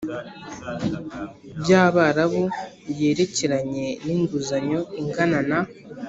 By 1.61 1.71
abarabu 1.83 2.43
yerekeranye 2.99 3.87
n 4.05 4.07
inguzanyo 4.15 4.81
ingana 5.01 5.39
na 5.49 5.59